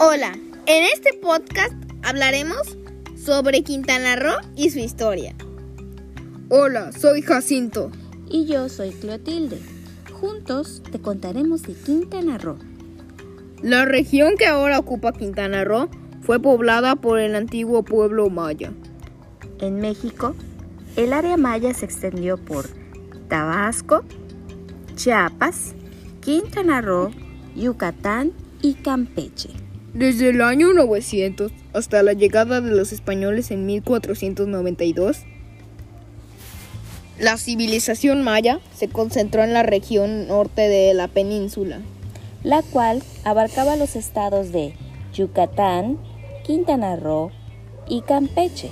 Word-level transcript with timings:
Hola, 0.00 0.38
en 0.66 0.84
este 0.94 1.12
podcast 1.12 1.72
hablaremos 2.04 2.78
sobre 3.16 3.64
Quintana 3.64 4.14
Roo 4.14 4.36
y 4.54 4.70
su 4.70 4.78
historia. 4.78 5.34
Hola, 6.50 6.92
soy 6.92 7.20
Jacinto. 7.20 7.90
Y 8.28 8.46
yo 8.46 8.68
soy 8.68 8.92
Clotilde. 8.92 9.58
Juntos 10.12 10.84
te 10.92 11.00
contaremos 11.00 11.62
de 11.62 11.74
Quintana 11.74 12.38
Roo. 12.38 12.58
La 13.60 13.86
región 13.86 14.36
que 14.38 14.46
ahora 14.46 14.78
ocupa 14.78 15.12
Quintana 15.12 15.64
Roo 15.64 15.88
fue 16.22 16.40
poblada 16.40 16.94
por 16.94 17.18
el 17.18 17.34
antiguo 17.34 17.82
pueblo 17.82 18.30
maya. 18.30 18.72
En 19.58 19.80
México, 19.80 20.36
el 20.94 21.12
área 21.12 21.36
maya 21.36 21.74
se 21.74 21.86
extendió 21.86 22.36
por 22.36 22.68
Tabasco, 23.26 24.04
Chiapas, 24.94 25.74
Quintana 26.20 26.82
Roo, 26.82 27.10
Yucatán 27.56 28.32
y 28.62 28.74
Campeche. 28.74 29.67
Desde 29.98 30.28
el 30.28 30.42
año 30.42 30.72
900 30.74 31.50
hasta 31.72 32.04
la 32.04 32.12
llegada 32.12 32.60
de 32.60 32.70
los 32.70 32.92
españoles 32.92 33.50
en 33.50 33.66
1492, 33.66 35.24
la 37.18 37.36
civilización 37.36 38.22
maya 38.22 38.60
se 38.76 38.86
concentró 38.86 39.42
en 39.42 39.52
la 39.52 39.64
región 39.64 40.28
norte 40.28 40.68
de 40.68 40.94
la 40.94 41.08
península, 41.08 41.80
la 42.44 42.62
cual 42.62 43.02
abarcaba 43.24 43.74
los 43.74 43.96
estados 43.96 44.52
de 44.52 44.72
Yucatán, 45.14 45.98
Quintana 46.46 46.94
Roo 46.94 47.32
y 47.88 48.02
Campeche. 48.02 48.70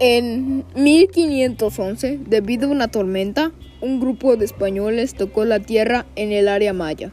En 0.00 0.66
1511, 0.74 2.20
debido 2.26 2.68
a 2.68 2.72
una 2.72 2.88
tormenta, 2.88 3.52
un 3.80 4.00
grupo 4.00 4.36
de 4.36 4.44
españoles 4.44 5.14
tocó 5.14 5.46
la 5.46 5.60
tierra 5.60 6.04
en 6.14 6.30
el 6.32 6.46
área 6.46 6.74
maya, 6.74 7.10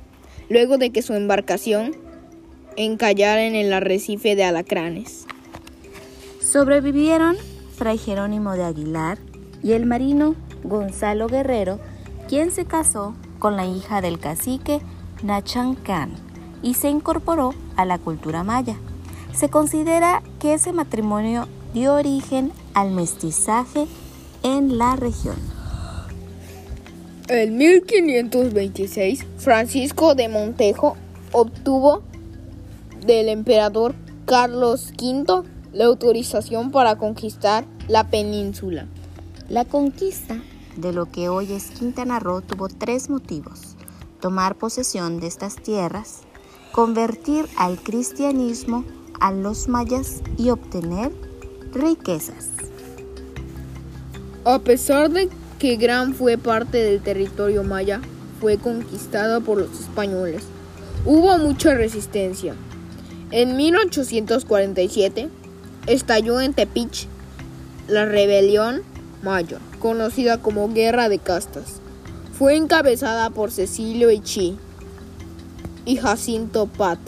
luego 0.49 0.77
de 0.77 0.89
que 0.89 1.01
su 1.01 1.13
embarcación 1.13 2.03
encallara 2.77 3.43
en 3.43 3.55
el 3.55 3.73
arrecife 3.73 4.35
de 4.35 4.43
alacranes. 4.43 5.25
Sobrevivieron 6.41 7.35
Fray 7.75 7.97
Jerónimo 7.97 8.53
de 8.53 8.63
Aguilar 8.63 9.17
y 9.63 9.73
el 9.73 9.85
marino 9.85 10.35
Gonzalo 10.63 11.27
Guerrero, 11.27 11.79
quien 12.27 12.51
se 12.51 12.65
casó 12.65 13.15
con 13.39 13.55
la 13.55 13.65
hija 13.65 14.01
del 14.01 14.19
cacique 14.19 14.79
Nachan 15.23 15.75
Khan 15.75 16.11
y 16.61 16.75
se 16.75 16.89
incorporó 16.89 17.53
a 17.75 17.85
la 17.85 17.97
cultura 17.97 18.43
maya. 18.43 18.75
Se 19.33 19.49
considera 19.49 20.23
que 20.39 20.53
ese 20.53 20.71
matrimonio 20.71 21.47
dio 21.73 21.93
origen 21.95 22.51
al 22.73 22.91
mestizaje 22.91 23.87
en 24.43 24.77
la 24.77 24.95
región. 24.95 25.35
En 27.27 27.57
1526, 27.57 29.25
Francisco 29.37 30.15
de 30.15 30.29
Montejo 30.29 30.95
obtuvo 31.31 32.03
del 33.05 33.29
emperador 33.29 33.95
Carlos 34.25 34.91
V 34.99 35.43
la 35.73 35.85
autorización 35.85 36.71
para 36.71 36.97
conquistar 36.97 37.65
la 37.87 38.09
península. 38.09 38.87
La 39.49 39.65
conquista 39.65 40.41
de 40.77 40.91
lo 40.91 41.05
que 41.11 41.29
hoy 41.29 41.51
es 41.53 41.65
Quintana 41.71 42.19
Roo 42.19 42.41
tuvo 42.41 42.67
tres 42.67 43.09
motivos. 43.09 43.75
Tomar 44.19 44.55
posesión 44.55 45.19
de 45.19 45.27
estas 45.27 45.57
tierras, 45.57 46.21
convertir 46.71 47.45
al 47.57 47.77
cristianismo 47.77 48.83
a 49.19 49.31
los 49.31 49.67
mayas 49.67 50.21
y 50.37 50.49
obtener 50.49 51.11
riquezas. 51.73 52.49
A 54.45 54.59
pesar 54.59 55.11
de 55.11 55.29
que 55.59 55.75
Gran 55.75 56.13
fue 56.13 56.37
parte 56.37 56.77
del 56.77 57.01
territorio 57.01 57.63
maya, 57.63 58.01
fue 58.39 58.57
conquistada 58.57 59.39
por 59.39 59.59
los 59.59 59.79
españoles. 59.79 60.43
Hubo 61.05 61.37
mucha 61.37 61.73
resistencia. 61.73 62.55
En 63.31 63.57
1847 63.57 65.29
estalló 65.87 66.39
en 66.39 66.53
Tepic 66.53 67.07
la 67.87 68.05
rebelión 68.05 68.83
maya, 69.23 69.59
conocida 69.79 70.37
como 70.41 70.71
Guerra 70.71 71.09
de 71.09 71.19
Castas. 71.19 71.81
Fue 72.37 72.55
encabezada 72.55 73.29
por 73.31 73.51
Cecilio 73.51 74.11
Ichi 74.11 74.57
y 75.85 75.97
Jacinto 75.97 76.67
Pat. 76.67 76.99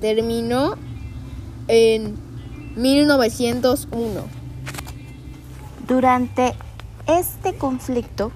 Terminó 0.00 0.74
en 1.68 2.16
1901. 2.76 4.24
Durante 5.88 6.54
este 7.06 7.54
conflicto 7.54 8.32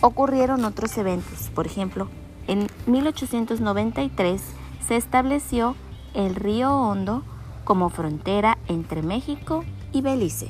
ocurrieron 0.00 0.64
otros 0.64 0.96
eventos. 0.98 1.50
Por 1.54 1.66
ejemplo, 1.66 2.08
en 2.46 2.68
1893 2.86 4.40
se 4.86 4.96
estableció 4.96 5.74
el 6.16 6.34
río 6.34 6.74
Hondo 6.74 7.22
como 7.64 7.90
frontera 7.90 8.56
entre 8.68 9.02
México 9.02 9.64
y 9.92 10.00
Belice. 10.00 10.48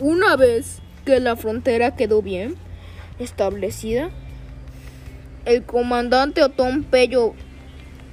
Una 0.00 0.36
vez 0.36 0.80
que 1.04 1.20
la 1.20 1.36
frontera 1.36 1.94
quedó 1.94 2.22
bien 2.22 2.56
establecida, 3.20 4.10
el 5.44 5.64
comandante 5.64 6.42
Otón 6.42 6.82
Pello 6.82 7.34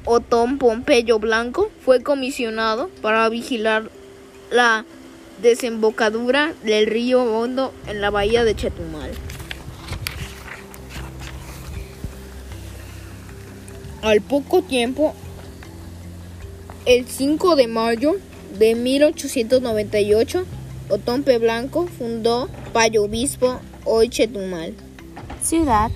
Otón 0.06 0.60
Pompeyo 0.60 1.20
Blanco 1.20 1.72
fue 1.84 2.04
comisionado 2.04 2.90
para 3.02 3.28
vigilar 3.30 3.90
la 4.52 4.86
desembocadura 5.42 6.54
del 6.64 6.88
río 6.88 7.24
Hondo 7.24 7.74
en 7.88 8.02
la 8.02 8.12
bahía 8.12 8.44
de 8.44 8.56
Chetumal. 8.56 9.12
Al 14.02 14.22
poco 14.22 14.62
tiempo, 14.62 15.14
el 16.90 17.06
5 17.06 17.56
de 17.56 17.68
mayo 17.68 18.16
de 18.58 18.74
1898, 18.74 20.44
Otón 20.90 21.22
P. 21.22 21.38
Blanco 21.38 21.86
fundó 21.86 22.50
Payo 22.74 23.04
Obispo, 23.04 23.60
hoy 23.86 24.10
Chetumal. 24.10 24.74
Ciudad 25.44 25.92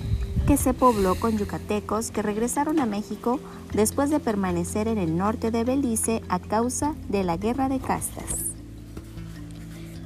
que 0.46 0.56
se 0.56 0.72
pobló 0.72 1.16
con 1.16 1.36
yucatecos 1.36 2.12
que 2.12 2.22
regresaron 2.22 2.78
a 2.78 2.86
México 2.86 3.40
después 3.74 4.08
de 4.08 4.20
permanecer 4.20 4.86
en 4.86 4.98
el 4.98 5.16
norte 5.16 5.50
de 5.50 5.64
Belice 5.64 6.22
a 6.28 6.38
causa 6.38 6.94
de 7.08 7.24
la 7.24 7.38
guerra 7.38 7.68
de 7.68 7.80
castas. 7.80 8.52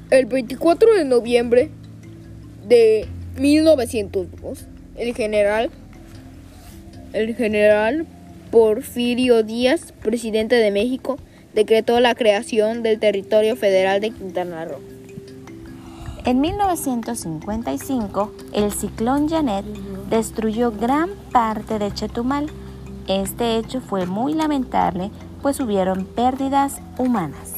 El 0.09 0.25
24 0.25 0.95
de 0.95 1.05
noviembre 1.05 1.71
de 2.67 3.07
1902, 3.37 4.65
el 4.97 5.15
general, 5.15 5.71
el 7.13 7.37
general 7.37 8.07
Porfirio 8.51 9.43
Díaz, 9.43 9.93
presidente 9.93 10.55
de 10.55 10.71
México, 10.71 11.19
decretó 11.55 12.01
la 12.01 12.15
creación 12.15 12.83
del 12.83 12.99
territorio 12.99 13.57
federal 13.57 14.01
de 14.01 14.11
Quintana 14.11 14.65
Roo. 14.65 14.81
En 16.25 16.41
1955, 16.41 18.33
el 18.55 18.73
ciclón 18.73 19.29
Janet 19.29 19.67
destruyó 20.09 20.73
gran 20.73 21.11
parte 21.31 21.79
de 21.79 21.93
Chetumal. 21.93 22.49
Este 23.07 23.57
hecho 23.57 23.81
fue 23.81 24.07
muy 24.07 24.35
lamentable, 24.35 25.11
pues 25.43 25.61
hubieron 25.61 26.07
pérdidas 26.07 26.81
humanas. 26.97 27.55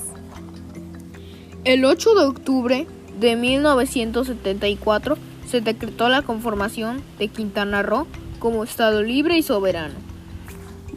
El 1.65 1.85
8 1.85 2.15
de 2.15 2.25
octubre 2.27 2.87
de 3.21 3.37
1974 3.37 5.19
se 5.47 5.61
decretó 5.61 6.09
la 6.09 6.23
conformación 6.23 7.03
de 7.19 7.29
Quintana 7.29 7.83
Roo 7.83 8.07
como 8.39 8.65
Estado 8.65 9.03
libre 9.03 9.37
y 9.37 9.43
soberano. 9.43 10.10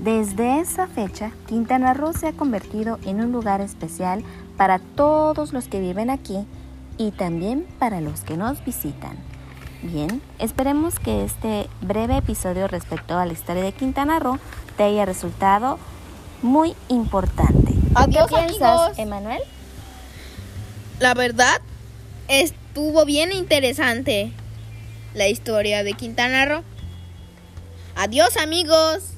Desde 0.04 0.60
esa 0.60 0.86
fecha, 0.86 1.32
Quintana 1.48 1.94
Roo 1.94 2.12
se 2.12 2.28
ha 2.28 2.34
convertido 2.34 3.00
en 3.06 3.22
un 3.22 3.32
lugar 3.32 3.62
especial 3.62 4.22
para 4.58 4.80
todos 4.80 5.54
los 5.54 5.70
que 5.70 5.80
viven 5.80 6.10
aquí 6.10 6.46
y 6.98 7.12
también 7.12 7.66
para 7.80 8.02
los 8.02 8.20
que 8.20 8.36
nos 8.36 8.66
visitan. 8.66 9.18
Bien, 9.82 10.22
esperemos 10.40 11.00
que 11.00 11.24
este 11.24 11.70
breve 11.80 12.18
episodio 12.18 12.68
respecto 12.68 13.18
a 13.18 13.26
la 13.26 13.32
historia 13.32 13.64
de 13.64 13.72
Quintana 13.72 14.20
Roo 14.20 14.40
te 14.76 14.84
haya 14.84 15.06
resultado 15.06 15.80
muy 16.42 16.76
importante. 16.90 17.74
Adiós, 17.96 18.30
¿Qué 18.30 18.36
piensas. 18.36 19.00
Emanuel? 19.00 19.40
La 21.00 21.14
verdad, 21.14 21.62
estuvo 22.28 23.06
bien 23.06 23.32
interesante 23.32 24.34
la 25.14 25.30
historia 25.30 25.82
de 25.86 25.94
Quintana 25.94 26.46
Roo. 26.46 26.64
Adiós 27.96 28.36
amigos. 28.36 29.13